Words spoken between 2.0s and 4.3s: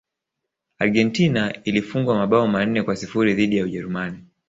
mabao manne kwa sifuri dhidi ya ujerumani